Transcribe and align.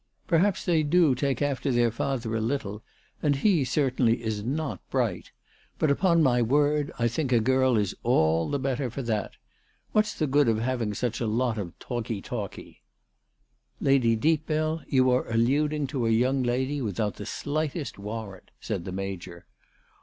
Perhaps 0.25 0.65
they 0.65 0.81
do 0.81 1.13
take 1.13 1.43
after 1.43 1.71
their 1.71 1.91
father 1.91 2.35
a 2.35 2.41
little, 2.41 2.81
and 3.21 3.35
he 3.35 3.63
certainly 3.63 4.23
is 4.23 4.43
not 4.43 4.79
bright; 4.89 5.29
but 5.77 5.91
upon 5.91 6.23
my 6.23 6.41
word, 6.41 6.91
I 6.97 7.07
think 7.07 7.31
a 7.31 7.39
girl 7.39 7.77
is 7.77 7.93
all 8.01 8.49
the 8.49 8.57
better 8.57 8.89
for 8.89 9.03
that. 9.03 9.33
What's 9.91 10.15
the 10.15 10.25
good 10.25 10.47
of 10.49 10.57
having 10.57 10.95
such 10.95 11.21
a 11.21 11.27
lot 11.27 11.59
of 11.59 11.77
talkee 11.77 12.19
talkee?"" 12.19 12.81
Lady 13.79 14.15
Deepbell, 14.15 14.81
you 14.87 15.11
are 15.11 15.29
alluding 15.29 15.85
to 15.93 16.07
a 16.07 16.09
young 16.09 16.41
lady 16.41 16.81
without 16.81 17.17
the 17.17 17.25
slightest 17.27 17.99
warrant," 17.99 18.49
said 18.59 18.85
the 18.85 18.91
Major. 18.91 19.45